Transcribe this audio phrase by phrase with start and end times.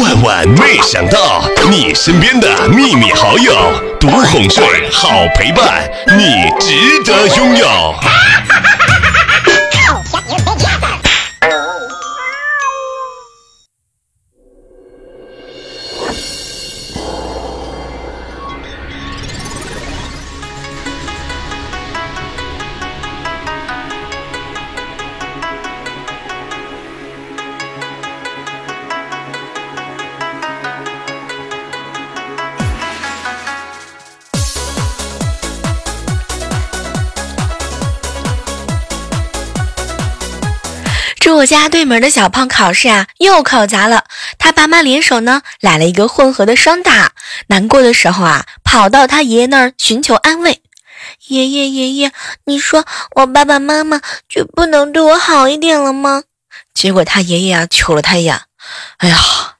[0.00, 3.52] 万万没想到，你身边的秘密好友，
[4.00, 7.94] 独哄睡，好陪伴，你值得拥有。
[41.44, 44.04] 我家对门的小胖考试啊又考砸了，
[44.38, 47.12] 他爸妈联手呢来了一个混合的双打。
[47.48, 50.62] 难过的时候啊，跑到他爷爷那儿寻求安慰。
[51.26, 52.12] 爷爷爷爷，
[52.46, 52.86] 你说
[53.16, 56.22] 我爸爸妈妈就不能对我好一点了吗？
[56.72, 58.40] 结果他爷爷啊瞅了他一眼，
[58.96, 59.18] 哎呀，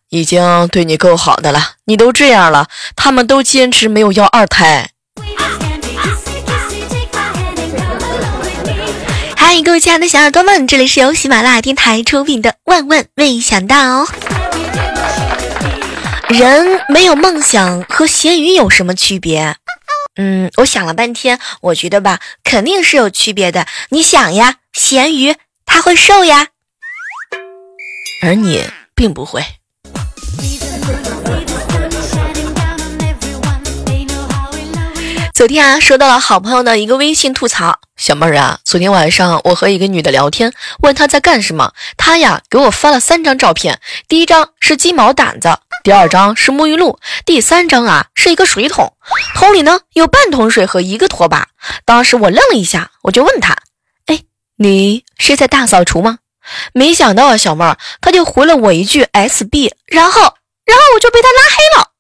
[0.09, 4.89] 已经对你够好的了，你都这样了，他们都坚持没有要二胎。
[9.55, 14.05] 欢迎各位亲爱的小耳朵们，这里是由喜马拉雅电台出品的《万万没想到》。
[16.29, 19.55] 人没有梦想和咸鱼有什么区别？
[20.17, 23.65] 嗯，我想了半天，我觉得吧，肯定是有区别的。
[23.91, 26.49] 你想呀，咸鱼它会瘦呀，
[28.23, 28.65] 而你
[28.97, 29.45] 并不会。
[35.33, 37.79] 昨天啊，收到了好朋友的一个微信吐槽。
[38.05, 40.53] 小妹儿啊，昨天晚上我和一个女的聊天，
[40.83, 43.81] 问她在干什么，她呀给我发了三张照片。
[44.09, 48.93] 第一张是鸡毛掸子，第二张是沐浴露，第三张啊是一个水桶，
[49.37, 51.49] 桶里呢有半桶水和一个拖把。
[51.87, 53.57] 当时我愣了一下，我就问她
[54.05, 54.21] ：“哎，
[54.59, 56.19] 你是在大扫除吗？”
[56.75, 60.21] 没想到啊，小妹儿，她就回了我一句 “SB”，然后，
[60.67, 61.94] 然后我就被她拉黑了。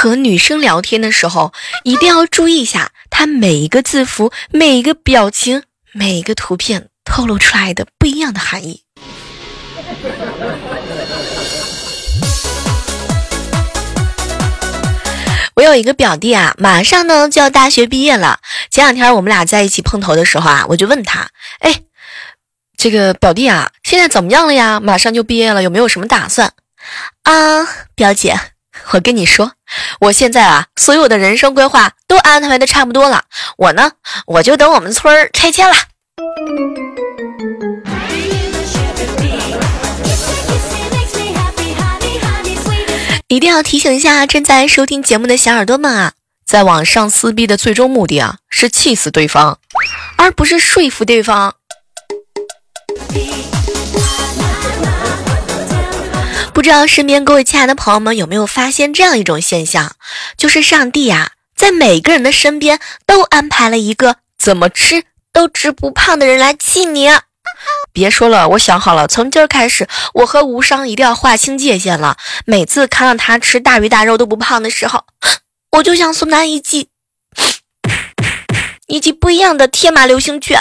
[0.00, 8.84] 和女生聊天的时候，一定要注意一下，她每一个字符、每一个表情、每一个图片透露出来的不一样的含义。
[15.56, 18.38] 我有一个表弟啊，马上呢就要大学毕业了。
[18.70, 21.28] 前两天我们俩在一起碰头的时候啊，我就问他
[21.58, 21.80] ：“哎，
[22.76, 24.78] 这个表弟啊，现在怎么样了呀？
[24.78, 26.52] 马上就毕业了，有没有什么打算？”
[27.26, 27.66] 啊，
[27.96, 28.38] 表姐。
[28.92, 29.52] 我跟你说，
[30.00, 33.24] 我现在啊，所有的人生规划都安排的差不多了。
[33.56, 33.92] 我呢，
[34.26, 35.76] 我就等我们村儿拆迁了。
[43.28, 46.12] 一定要提醒一下正在收听节目的小耳朵们啊，
[46.46, 49.58] 在网上撕逼的最终目的啊，是气死对方，
[50.16, 51.54] 而不是说服对方。
[56.58, 59.94] 不知道身边各位亲爱的朋友们有没有发现这样一种现象，
[60.36, 67.10] 就是上帝呀，在每个人的身边都安排了一个怎么吃都吃不胖的人来气你。
[67.92, 72.16] 别说了，我想好了，从今儿开始，我和无伤一定要划清界限了。
[72.44, 75.04] 每次看到他吃大鱼大肉都不胖的时候，
[75.78, 76.88] 我就想送他一记
[78.88, 80.60] 一记不一样的天马流星拳。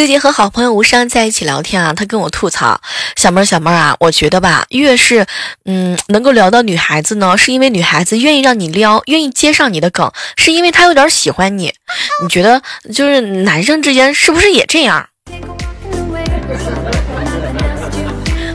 [0.00, 2.80] 最近和好朋友无伤在一起聊天啊，他跟我吐槽
[3.20, 5.26] ：“小妹儿，小妹儿啊，我觉得吧，越是
[5.66, 11.74] 嗯能够聊到女孩子呢，是因为女孩子愿意让你撩，愿意接上你的梗，是因为她有点喜欢你。
[12.22, 12.62] 你觉得
[12.94, 15.06] 就是男生之间是不是也这样？”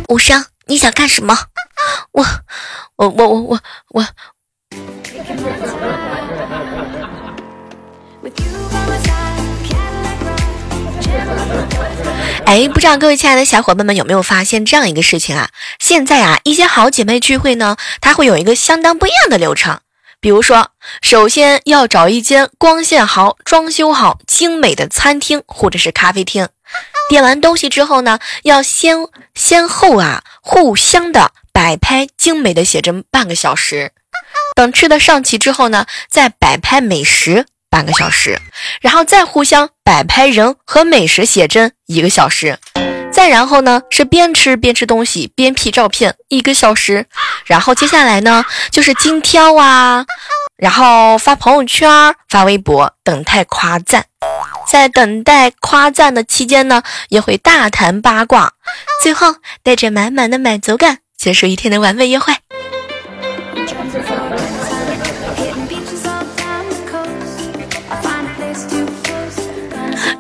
[0.09, 1.37] 无伤，你想干什么？
[2.13, 2.25] 我，
[2.95, 4.07] 我，我，我，我，我。
[12.45, 15.49] 哎，不知道各位亲爱的小伙伴们有没有发现这样一个事情啊？
[15.79, 19.79] 现在啊，一些好姐妹聚会呢，它会有一个相当不一样的流程。
[20.19, 20.69] 比如说，
[21.01, 26.47] 首先要找一间光线好、装修好、精美的餐厅或者是咖啡厅，
[27.09, 33.91] 点完东西之后呢，要先先后啊互相的摆拍精美的写真半个小时，
[34.55, 37.47] 等吃的上齐之后呢，再摆拍美食。
[37.75, 38.39] 半个小时，
[38.79, 42.57] 然后再互相摆拍人和美食写真一个小时，
[43.11, 47.05] 再然后呢是边吃边吃东西边 P 照片一个小时，
[47.45, 50.05] 然后接下来呢就是精挑啊，
[50.55, 54.05] 然后发朋友圈发微博等待夸赞，
[54.65, 58.53] 在等待夸赞的期间呢也会大谈八卦，
[59.03, 62.33] 最后带着满满的满足感结束一天的完美约会。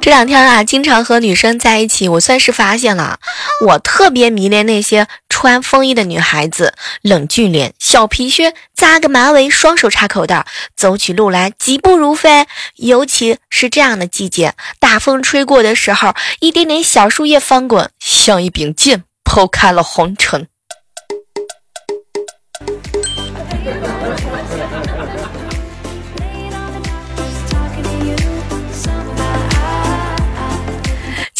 [0.05, 3.17] 这两天啊，经常和女生在一起，我算是发现了，
[3.65, 12.45] 我特别迷恋那些穿风衣的女孩子，冷峻脸，小皮靴，扎个马尾，双手插口袋，走起路来疾步如飞。
[12.75, 20.47] 尤其是这样的季节，大风吹过的时候，一点点小树叶翻滚，像一柄剑，剖开了红尘。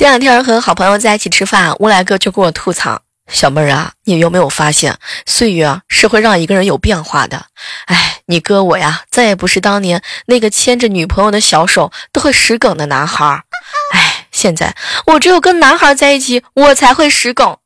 [0.05, 7.47] 前两天和好朋友在一起吃饭，乌来哥就跟我吐槽：“小妹儿啊，你有没有发现，岁月是会让一个人有变化的？
[7.87, 13.41] 哎，你哥我呀，再也不是当年那个牵着女朋友的小手都会使梗的男孩儿。
[13.93, 14.75] 哎，现在
[15.07, 17.57] 我只有跟男孩在一起，我才会使梗。”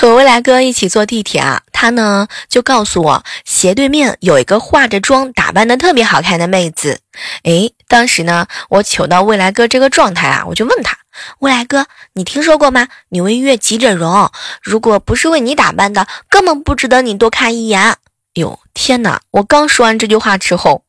[0.00, 7.00] 和未来哥一起坐地铁啊，他呢就告诉我，斜对面有一个化着妆、打扮的特别好看的妹子。
[7.42, 10.96] 诶，当时呢，我糗到未来哥这个状态啊，我就问他：
[11.40, 12.88] 未来哥，你听说过吗？
[13.10, 14.30] 纽约月急诊容，
[14.62, 17.96] 如果不是为你打扮的，根本不值得你多看一眼。
[18.36, 19.20] 哟，天哪！
[19.32, 20.82] 我刚说完这句话之后，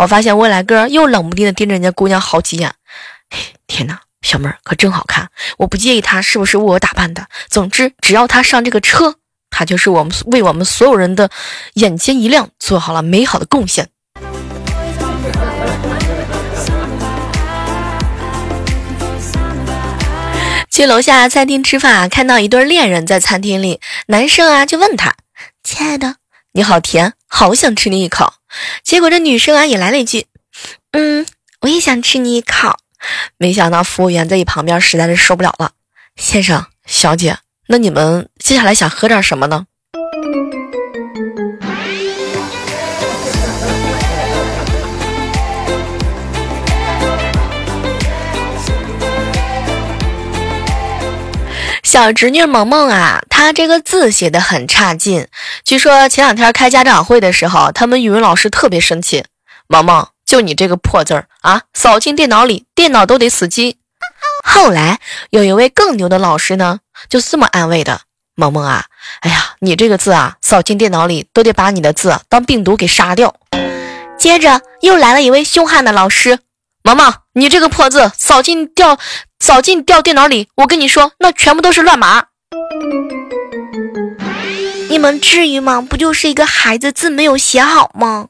[0.00, 2.74] 我发现未来哥又冷不丁的盯着人家姑娘好几眼。
[3.66, 3.98] 天哪！
[4.22, 7.26] 小妹儿可真好看，我不介意她是不是为我打扮的。
[7.48, 9.14] 总之，只要她上这个车，
[9.48, 11.30] 她就是我们为我们所有人的
[11.74, 13.88] 眼前一亮，做好了美好的贡献。
[20.68, 25.14] 去楼下餐厅吃饭啊，看到一对恋人在餐厅里，男生啊就问他
[25.62, 26.16] ：“亲爱的，
[26.52, 28.34] 你好甜，好想吃你一口。”
[28.82, 30.26] 结果这女生啊也来了一句
[30.92, 31.26] ：“嗯，
[31.60, 32.76] 我也想吃你一口。”
[33.38, 35.70] 没想到服务员在一旁边实在是受不了了，
[36.16, 39.66] 先生、小姐，那你们接下来想喝点什么呢？
[51.84, 55.26] 小侄女萌萌啊，她这个字写的很差劲，
[55.64, 59.24] 据说前两天开家长会的时候，他们语文老师特别生气，
[59.68, 60.08] 萌萌。
[60.26, 63.78] 就你这个破字儿啊，扫进电脑里，电脑都得死机。
[64.44, 65.00] 后来
[65.30, 68.00] 有一位更牛的老师呢，就这么安慰的
[68.34, 68.86] 萌萌啊，
[69.20, 73.34] 哎呀，你这个字啊，扫进电脑里都得把你的字当病毒给杀掉。
[74.18, 76.38] 接着又来了一位凶悍的老师，
[76.82, 78.98] 萌萌，你这个破字扫进掉，
[79.38, 82.24] 扫进掉电脑里，我跟你说，那全部都是乱码。
[84.88, 85.80] 你们至于吗？
[85.80, 88.28] 不就是一个孩子字没有写好吗？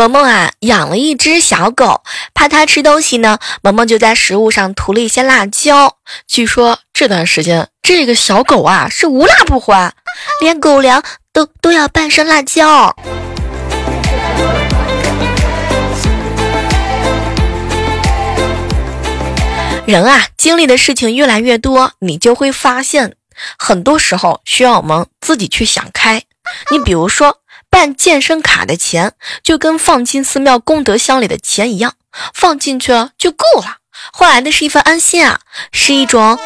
[0.00, 2.00] 萌萌啊，养了一只小狗，
[2.32, 5.94] 怕它吃东西呢，萌萌就在食物上涂了一些辣椒。
[6.26, 9.92] 据说这段时间，这个小狗啊是无辣不欢，
[10.40, 11.02] 连狗粮
[11.34, 12.96] 都都要拌上辣椒。
[19.84, 23.16] 人啊，经历的事情越来越多，你就会发现，
[23.58, 26.22] 很多时候需要我们自己去想开。
[26.70, 27.36] 你比如说。
[27.70, 29.12] 办健身卡的钱
[29.42, 31.94] 就跟放进寺庙功德箱里的钱一样，
[32.34, 33.76] 放进去了就够了，
[34.12, 35.38] 换来的是一份安心啊，
[35.72, 36.38] 是一种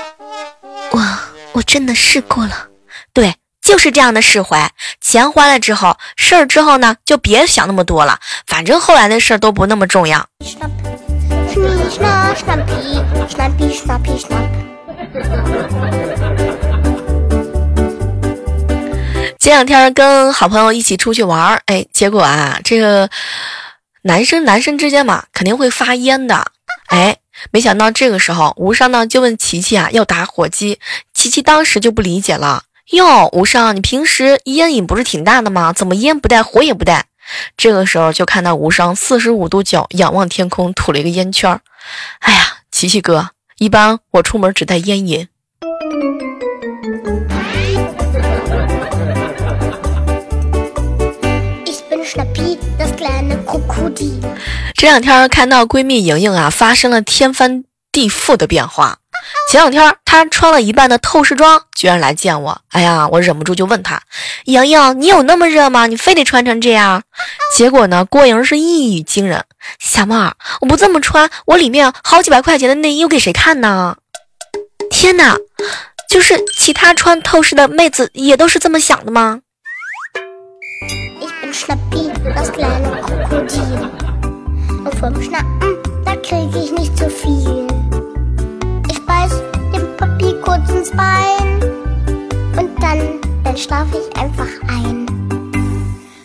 [0.90, 1.18] 我
[1.52, 2.68] 我真的试过了，
[3.12, 4.70] 对，就是这样的释怀。
[5.00, 10.26] 钱花了之后，事儿之后呢，就别想那么多了，反正后来的事儿都不那么重要。
[19.44, 23.10] 前两天跟好朋友一起出去玩儿，哎，结果啊，这个
[24.00, 26.46] 男生男生之间嘛，肯定会发烟的，
[26.86, 27.18] 哎，
[27.50, 30.78] 没想到这个时候，无伤呢就问琪琪啊要打火机，
[31.12, 35.74] 琪琪当时就不理解了，哟，无伤，你平时烟瘾不是挺大的吗？
[35.74, 37.04] 怎么烟不带火也不带？
[37.54, 41.60] 这个时候就看到无伤四十五度角仰望天空，吐了一个烟圈儿，
[42.20, 45.28] 哎呀，琪琪哥，一般我出门只带烟瘾。
[54.74, 58.98] 这两天看到闺蜜莹莹啊，发生了天翻地覆的变化。
[59.50, 62.60] 前两天她穿了一半的透视装，居然来见我。
[62.70, 64.00] 哎呀，我忍不住就问她
[64.44, 65.86] ：“莹莹，你有那么热吗？
[65.86, 67.02] 你非得穿成这样？”
[67.56, 69.44] 结果呢，郭莹是一语惊人
[69.80, 73.96] ：“小妹儿，我不这么穿，我里面好几百块钱的内衣，我给谁看呢？”
[74.90, 75.36] 天哪，
[76.10, 79.40] 就是其他穿透视的妹子也都是这么想的吗？
[83.48, 83.90] Schnauze.
[84.84, 87.66] Und vom Schnappen, da krieg ich nicht so viel.
[88.90, 89.42] Ich beiß
[89.74, 91.62] dem Papi kurz ins Bein
[92.58, 95.06] und dann, dann schlaf ich einfach ein.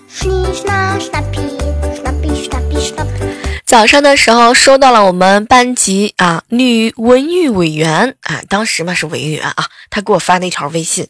[0.08, 1.79] Schnie, schna, schnappi.
[3.70, 11.08] 早上的时候收到了我们班级啊女文娱委员啊，当时嘛是委员啊，她给我发那条微信，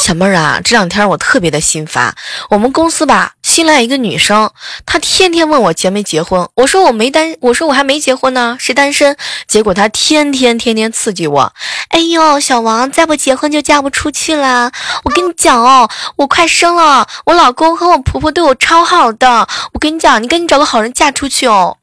[0.00, 2.14] 小妹儿啊，这两天我特别的心烦，
[2.48, 4.48] 我们公司吧新来一个女生，
[4.86, 9.16] 她天天问我结没结婚，我说我没单，我说我还没结婚呢，是单身，
[9.48, 11.52] 结果她天天天天刺激我，
[11.88, 14.70] 哎呦小王再不结婚就嫁不出去了，
[15.02, 21.76] 我跟你讲哦，我快生了，我老公和我婆婆对我超好的，我跟你讲，你赶紧找个好人嫁出去哦。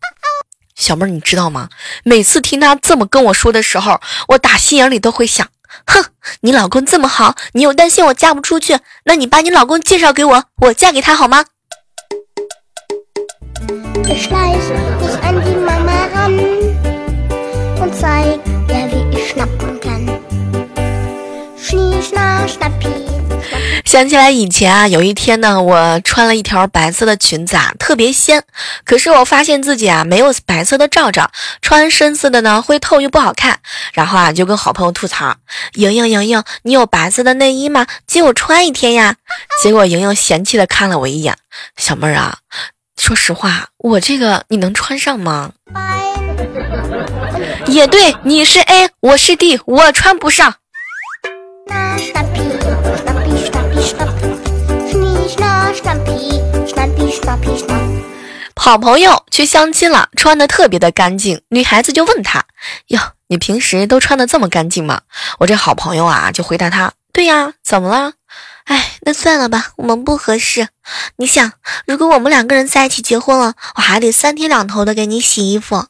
[0.84, 1.70] 小妹儿，你知道吗？
[2.04, 5.48] 每次听他这么跟我说的时候，我打心眼里都会想：
[5.88, 6.04] 哼，
[6.42, 11.46] 你老公这么好，你又担心我嫁不出去，那你把你老公介绍给我，我嫁给他好吗？
[23.86, 28.44] 想起来以前啊，有一天呢，我穿了一条白色的裙子啊，特别仙。
[28.84, 31.30] 可是我发现自己啊，没有白色的罩罩，
[31.62, 33.60] 穿深色的呢会透又不好看。
[33.94, 35.36] 然后啊，就跟好朋友吐槽
[35.76, 37.86] ：“莹莹莹莹，你有白色的内衣吗？
[38.08, 39.16] 借我穿一天呀。
[39.62, 41.36] ”结果莹莹嫌弃的看了我一眼
[41.78, 42.38] ：“小妹儿啊，
[42.98, 45.52] 说实话，我这个你能穿上吗？”
[47.68, 50.56] 也对，你是 A，我是 D，我穿不上。
[58.64, 61.42] 好朋友去相亲了，穿的特别的干净。
[61.50, 62.46] 女孩子就问他
[62.88, 65.02] ：“哟，你平时都穿的这么干净吗？”
[65.40, 68.14] 我这好朋友啊，就回答他：“对呀，怎么了？
[68.64, 70.70] 哎，那算了吧，我们不合适。
[71.18, 71.52] 你想，
[71.86, 75.88] 如果我们两个人在一起结婚了，我还得三天两头的给你洗衣服。”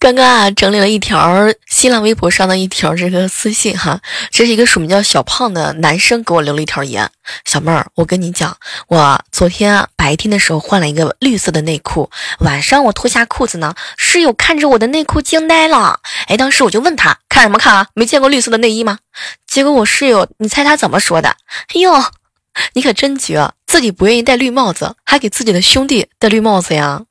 [0.00, 7.10] 刚刚啊，整理了一条新浪微博上的一条这个私信哈，这是一个署名叫小胖的男生给我留了一条言。
[7.44, 8.56] 小妹儿，我跟你讲，
[8.88, 16.00] 我昨天白天的时候换了一个绿色的内裤，晚上我脱下裤子呢，室友看着我的内裤惊呆了。
[16.28, 17.86] 哎，当时我就问他看什么看啊？
[17.92, 19.00] 没见过绿色的内衣吗？
[19.46, 21.28] 结果我室友，你猜他怎么说的？
[21.74, 21.92] 哎呦！
[22.72, 27.02] 你可真绝，自己不愿意戴绿帽子，还给自己的兄弟戴绿帽子呀！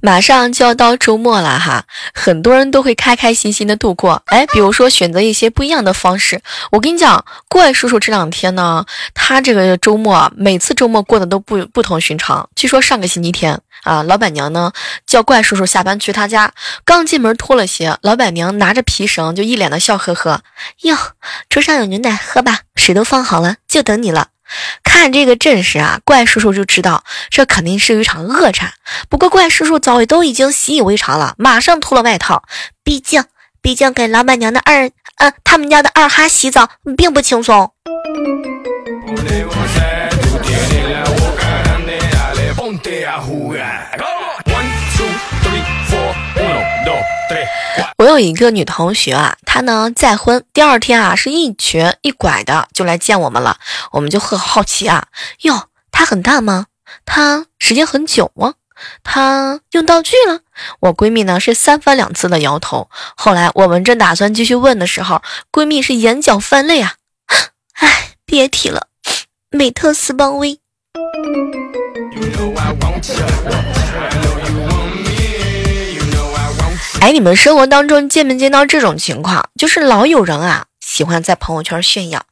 [0.00, 4.20] 马上就要到周末了哈，很多人都会开开心心的度过。
[4.26, 6.42] 哎，比如说选择一些不一样的方式。
[6.72, 8.84] 我跟你讲，怪叔叔这两天呢，
[9.14, 12.48] 他这个周末每次周末过得都不不同寻常。
[12.56, 14.72] 据说上个星期天啊，老板娘呢
[15.06, 16.52] 叫怪叔叔下班去他家，
[16.84, 20.42] 刚进门脱了鞋，老板娘拿着皮绳就一脸的笑呵呵。
[20.80, 20.96] 哟，
[21.48, 24.26] 桌上有牛奶喝吧，水都放好了，就等你了。
[24.82, 28.72] 看这个阵势啊，怪叔叔就知道这肯定是一场恶战。
[29.08, 32.42] 不过怪叔叔早已都已经习以为常了，马上脱了外套。
[32.84, 33.24] 毕竟，
[33.60, 37.72] 毕竟给老板娘的二，嗯，他们家的二哈洗澡并不轻松。
[48.02, 53.58] 我有一个女同学啊，她呢再婚，第二天啊是一瘸一拐的就来见我们了，
[53.92, 55.06] 我们就很好奇啊，
[55.42, 56.66] 哟，她很大吗？
[57.06, 58.54] 她时间很久吗？
[59.04, 60.40] 她用道具了？
[60.80, 62.90] 我闺蜜呢是三番两次的摇头。
[63.16, 66.94] 后来我们正打算继续问的时候，闺蜜是眼角泛泪啊，
[67.78, 68.88] 哎，别提了，
[69.50, 70.58] 美特斯邦威。
[77.02, 79.48] 哎，你们生活当中见没见到这种情况？
[79.58, 82.22] 就是老有人啊，喜欢在朋友圈炫耀。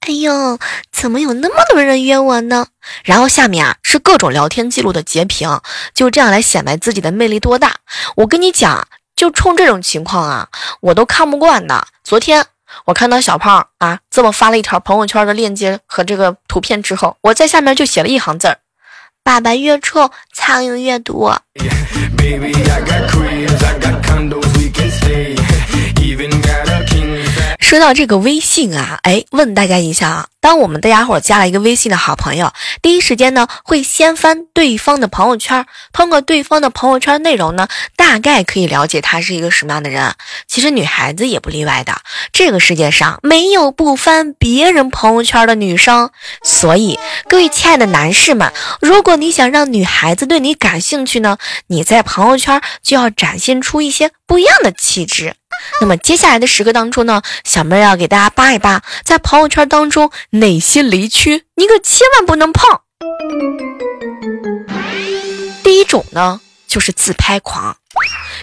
[0.00, 0.58] 哎呦，
[0.92, 2.66] 怎么有那么多人约我呢？
[3.04, 5.48] 然后下面啊是各种聊天记录的截屏，
[5.94, 7.76] 就这样来显摆自己的魅力多大。
[8.16, 10.48] 我跟你讲，就冲这种情况啊，
[10.82, 11.86] 我都看不惯的。
[12.04, 12.44] 昨天
[12.84, 18.58] 我看到小胖啊这么发了一条朋友圈的链接和这个图片之后，我在下面就写了一行字儿：
[19.24, 21.40] 爸爸越臭，苍蝇越多。
[27.68, 40.14] 说到这个微信啊，哎，问大家一下啊，当我们大家伙加了一个微信的好朋友，第一时间呢会先翻对方的朋友圈，通过对方的朋友圈内容呢，大概可以了解他是一个什么样的人。
[40.46, 42.00] 其实女孩子也不例外的，
[42.32, 46.08] 这个世界上没有不翻别人朋友圈的女生。
[46.42, 46.98] 所以，
[47.28, 55.34] 各位亲爱的男士们，如果你想让女孩子对你感兴趣呢，你在朋友圈就要展现出一些不一样的气质。
[55.80, 62.80] 那么接下来的时刻当中呢，小妹要给大家扒一扒，在朋友圈当中哪些雷区你可千万不能碰。
[65.62, 67.76] 第一种呢，就是自拍狂。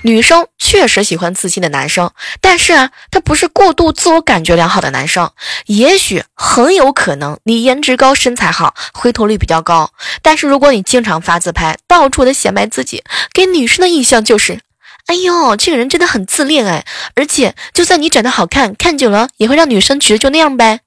[0.02, 5.32] 女生确实喜欢自信的男生，但是啊，他不是过度自我感觉良好的男生。
[5.66, 9.92] 也许很有可能你颜值高、身材好、回头率比较高，
[10.22, 13.04] 但是如果你经常发自拍，到处的显摆自己，
[13.34, 14.60] 给女生的印象就是。
[15.08, 16.84] 哎呦，这个人真的很自恋哎！
[17.16, 20.80] 而且，就算你长得好看，看久了也会让女生觉得就那样呗。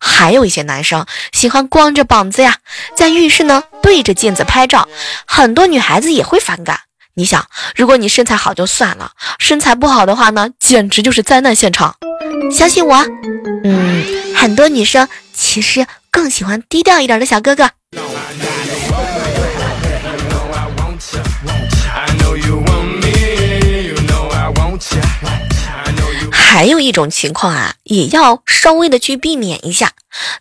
[0.00, 2.58] 还有一些男生喜欢光着膀子呀，
[2.94, 4.86] 在浴室呢对着镜子拍照，
[5.26, 6.80] 很多女孩子也会反感。
[7.14, 11.96] 你想，如果你身材好就算了，身材不好的话呢，简直就是灾难现场。
[12.52, 13.06] 相信我，
[13.64, 14.04] 嗯，
[14.36, 17.70] 很多女生其实更喜欢低调一点的小哥哥。
[26.54, 29.90] 还有一种情况啊，也要稍微的去避免一下。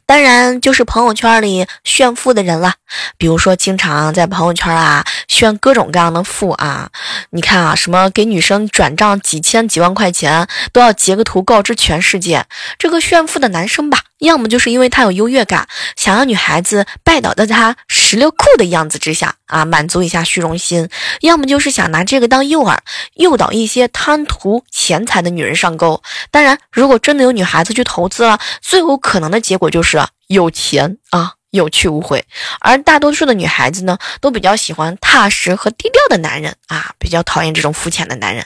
[0.05, 2.73] 当然，就是朋友圈里炫富的人了。
[3.17, 6.89] 比如说，经常在朋友圈啊炫各种各样的富啊。
[7.31, 12.45] 你看啊，什么给女生转账几千几万块钱，都要截个图告知全世界。
[12.77, 20.85] 这个炫富的男生吧，要么就是因为他有优越感，想让女孩子拜倒在他石榴裤的样子之下啊，满足一下虚荣心；
[21.21, 22.77] 要么就是想拿这个当诱饵，
[23.15, 26.01] 诱导一些贪图钱财的女人上钩。
[26.29, 32.25] 当然，如果真的有女孩子去投资了，最有可能的结果我就是有钱啊，有去无回。
[32.59, 38.45] 而大多数的女孩子呢，都比较喜欢踏实和低调的男人啊，比较讨厌这种肤浅的男人。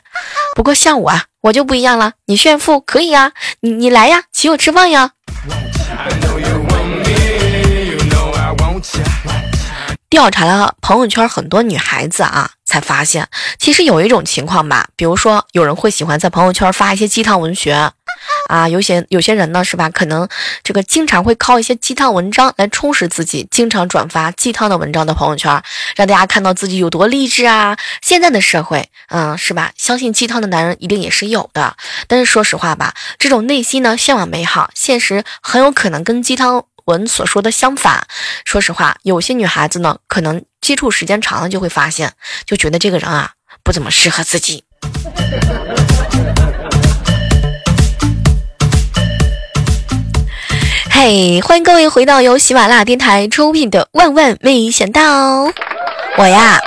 [0.55, 2.13] 不过像我啊，我就不一样了。
[2.25, 3.31] 你炫富可以啊，
[3.62, 5.12] 你你来呀，请我吃饭呀。
[10.17, 17.91] 调查了朋友圈很多女孩子啊，才发现其实有一种情况吧，比如说有人会喜欢在朋友圈发一些鸡汤文学，
[18.49, 20.27] 啊，有些有些人呢是吧，可能
[20.63, 25.62] 这个经常会靠一些鸡汤文章来充实自己，经常转发鸡汤的文章的朋友圈，
[25.95, 27.77] 让大家看到自己有多励志啊。
[28.01, 29.71] 现在的社会，嗯，是吧？
[29.77, 31.77] 相信鸡汤的男人一定也是有的，
[32.08, 36.65] 但是说实话吧，这种内心呢向往美好，现实很有可能跟鸡汤。
[36.88, 38.08] 文所说的相反，
[38.45, 42.13] 说实话，有些女孩子呢，可能接触时间长了就会发现，
[42.45, 44.63] 就觉得这个人啊不怎么适合自己。
[50.89, 55.43] 嘿，欢迎各位回到由喜马拉雅电台出品的《万万没想到》，
[56.17, 56.58] 我呀，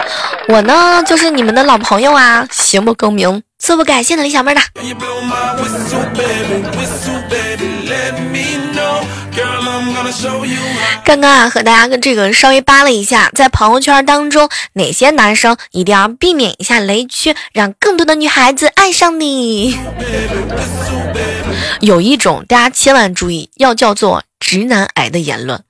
[0.49, 4.61] 我呢就是你们的老朋友啊，行不更名，自不改姓的李小妹的。
[11.05, 19.79] 刚刚啊，和大家跟这个稍微扒了一下，在朋友圈当中，哪些男生一定要避免一下雷区，让更多的女孩子爱上你。
[21.81, 25.63] 有一种大家千万注意，要叫做直男癌的言论。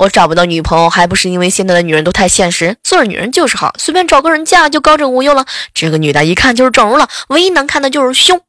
[0.00, 5.44] 我找不到女朋友，还不是因为现在的女人都太现实，做女人就是好，随便找个人嫁就高枕无忧了。
[5.74, 8.40] 这个女的一看就是整容了，唯一能看的就是胸。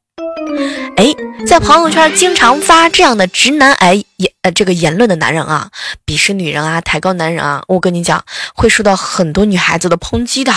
[0.96, 1.06] 哎，
[1.46, 5.68] 在朋友圈经常发这样的直男癌言呃这个言论的男人啊，
[6.06, 8.22] 鄙视女人啊，抬高男人啊，我跟你讲，
[8.54, 10.52] 会受到很多女孩子的抨击的。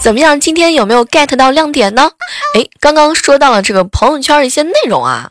[0.00, 0.38] 怎么样？
[0.38, 2.10] 今天有没有 get 到亮点呢？
[2.54, 5.30] 哎，刚刚说到了这个朋友圈一些内容啊。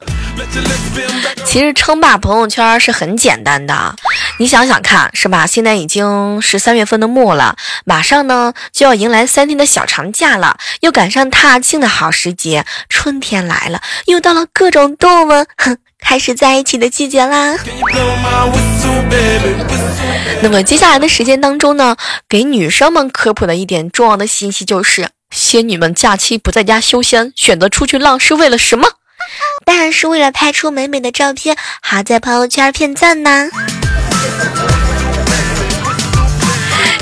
[1.45, 3.95] 其实称霸朋友圈是很简单的，
[4.39, 5.45] 你想想看，是吧？
[5.45, 17.55] 现在已经是三月份的末了，马上呢就要迎来三天的小长假了，又赶上踏青的好时节，春天来了，又到了各种动物们哼开始在一起的季节啦。
[20.41, 21.95] 那么接下来的时间当中呢，
[22.27, 28.89] 给女生们科普的一点重要的信息就是，仙女们假期不在家修仙，选择出去浪是为了什么？
[29.65, 33.49] 当然是为了拍出美美的照片，好在朋友圈骗赞呢。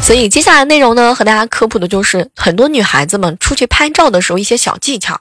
[0.01, 5.19] 所以接下来内容呢，和大家科普的就是很多女孩子们出去拍照的时候一些小技巧，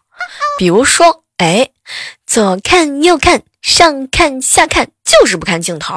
[0.58, 1.68] 比如说，哎，
[2.26, 5.94] 左看右看，上看下看，就是不看镜头。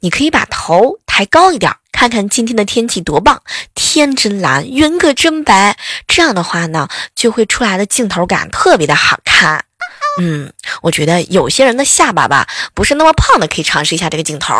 [0.00, 1.72] 你可以把头抬高一点。
[1.90, 3.42] 看看今天的天气多棒，
[3.74, 5.76] 天真蓝，云可真白。
[6.06, 9.64] 这样的话呢，就会出来的镜头感特别的好看。
[10.20, 10.52] 嗯，
[10.82, 14.54] 我觉得有些人的下巴吧，不是那么胖的，可以尝试一下这个镜头。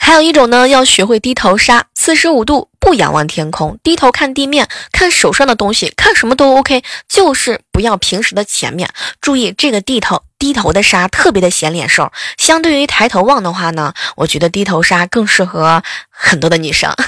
[0.00, 8.88] 还有一种呢，要学会低头杀，四十五度不仰望天空，低头看地面，看手上的东西，看什么都 OK，就是不要平时的前面。
[9.20, 16.94] 注意这个低头低头的杀特别的显脸瘦，相对于抬头望的话呢，我觉得低头杀更适合很多的女生。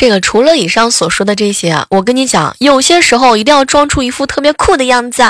[0.00, 5.22] 这个除了以上所说的这些啊，我跟你讲，有些时候一定要装出一副特别酷的样子，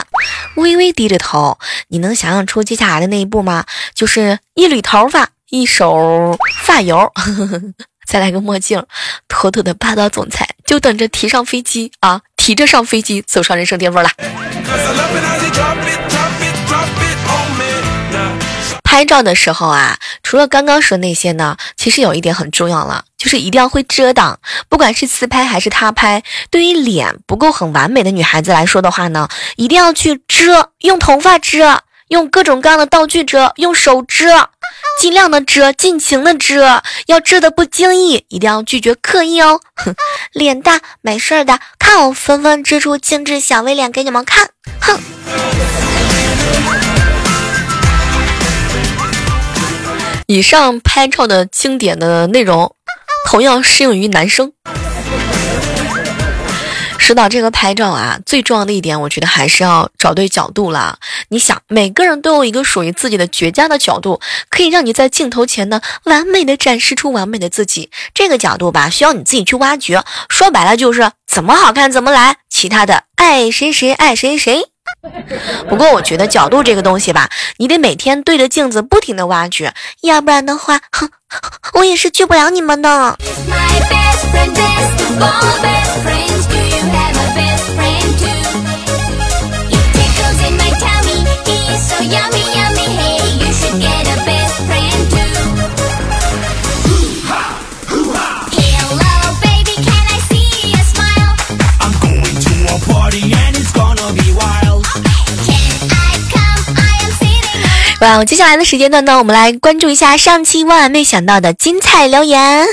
[0.55, 1.59] 微微低着头。
[1.89, 3.65] 你能想象出接下来的那一步吗？
[3.95, 7.13] 就是一缕头发，一手发油，
[8.07, 8.81] 再来个墨镜，
[9.27, 14.11] 妥妥的霸道总裁，就等着提上飞机啊，提着上飞机走上人生巅峰了。
[18.91, 24.41] 拍照的时候啊，除了刚刚说那些呢，其实有一点很重要了，就是一定要会遮挡。
[24.69, 34.51] 不管是自拍还是他拍，对于脸不够很完美的女孩子来说的话呢，一定要去遮，用头发遮，用各种各样的道具遮，用手遮，
[34.99, 39.61] 尽量的遮，尽情的遮，要遮的不经意，一定要拒绝刻意哦。
[39.77, 39.95] 哼，
[40.35, 44.51] 脸大没事儿的，看我纷纷遮出精致小 V 脸给你们看，
[44.81, 44.99] 哼。
[50.31, 52.73] 以上拍照的经典的内容，
[53.27, 54.53] 同样适用于男生。
[56.99, 61.01] 说到这个拍照啊，最重要的一点，我觉得还是要找对角度了。
[61.31, 67.91] 你想，每个人都有一个属于自己的绝佳的角度，可以让你在镜头前呢，完美的展示出完美的自己。
[68.15, 70.01] 这个角度吧，需要你自己去挖掘。
[70.29, 74.67] 说白了就是怎么好看怎么来，其他的爱谁谁爱谁谁。
[75.69, 79.73] 不过我觉得角度这个东西吧，你得每天对着镜子不停的挖掘，
[80.03, 81.09] 要不然的话，哼，
[81.75, 83.17] 我也是救不了你们的。
[108.01, 108.25] 哇！
[108.25, 112.67] 接下来的时间段呢，我们来关注一下上期万万没想到的精彩留言。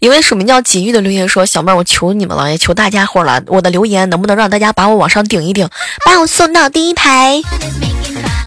[0.00, 5.68] 一位署名叫锦玉的留言说：“小妹儿，我求你们了，也求大家伙了，我的留言能不能让大家把我往上顶一顶，
[6.04, 7.40] 把我送到第一排？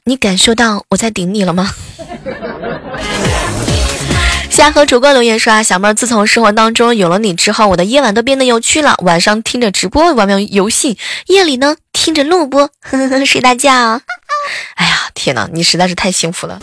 [0.04, 1.72] 你感受到我在顶你了吗？”
[4.52, 8.96] 夏和主播留言说：“啊，小妹儿，自从生活当中有了你之后，我的夜晚都变得有趣了。
[9.00, 14.02] 晚上听着直播玩玩游戏，夜里呢听着录播呵呵， 睡大觉。
[14.76, 16.60] 哎呀，天哪，你实在是太幸福了。”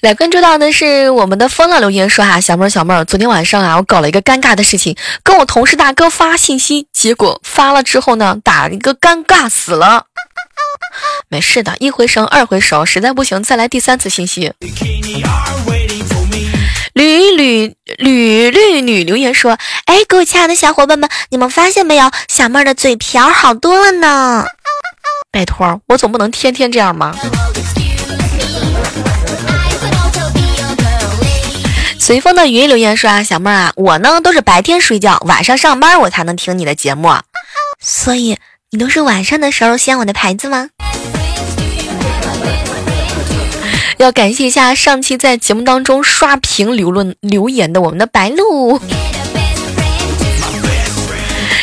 [0.00, 10.04] 来关注到的是我们的风浪留言说：“啊，小妹儿，小妹儿，昨天晚上啊，我搞了一个尴尬的事情，跟我同事大哥发信息，结果发了之后呢，打一个尴尬死了。”
[11.28, 14.52] 没事的，一回生二回熟，实在不行再来第三次信息。
[16.94, 24.46] 吕吕吕绿女留言说：“哎，各位亲爱的小伙伴们，你们发现没有，小妹儿的嘴瓢好多了呢。
[25.32, 27.14] 拜托，我总不能天天这样吗？”
[31.98, 37.12] 随风的云留言说：“啊，小妹儿啊，我呢都是白天睡觉，晚上上班我才能听你的节目，
[37.80, 38.38] 所以。”
[38.70, 40.70] 你都是晚上的时候掀我的牌子吗？
[43.98, 48.80] 要感谢一下上期在节目当中刷屏留论留言的我们的白鹿。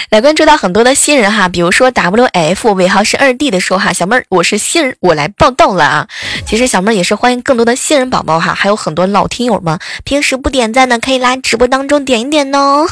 [0.10, 6.08] 来关注到很多的新人哈，比如说 W F 尾号是二 D 的说哈，小妹儿我是新人，我来报道了啊。
[6.46, 12.86] 其实小妹儿也是欢迎更多的新人宝宝哈，还有很多老听友们平时不点赞的可以来直播当中点一点哦。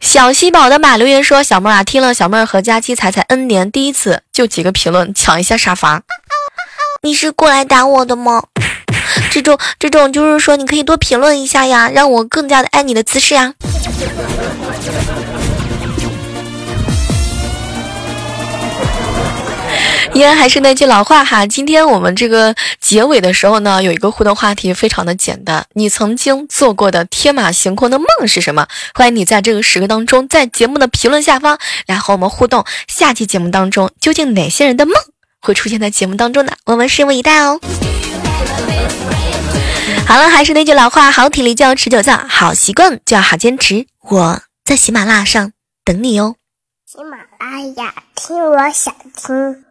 [0.00, 6.02] 小西宝的马留言说：“小妹儿啊，听了小妹儿和佳期彩彩 N 年第一次，就几个评论抢一下沙发。
[7.04, 8.44] 你是过来打我的吗？
[9.32, 13.54] 这种这种就是说，你可以多评论一下呀，让我更加的爱你的姿势呀。
[20.14, 25.66] ”依然还是那句老话哈，今天我们这个结尾的时候呢，有一个互动话题，非常的简单。
[25.72, 28.68] 你曾经做过的天马行空的梦是什么？
[28.94, 32.64] 欢迎你在这个时刻当中，在节目的评论下方来和我们互动。
[32.86, 34.94] 下期节目当中，究竟哪些人的梦
[35.42, 36.56] 会出现在节目当中的？
[36.64, 37.60] 我们拭目以待哦。
[40.06, 43.86] 好了，还是那句老话，好体力就要持久战，好习惯就要好坚持。
[44.00, 45.52] 我在喜马拉雅上
[45.84, 46.36] 等你哦。
[46.86, 49.64] 喜马拉雅听，我想听。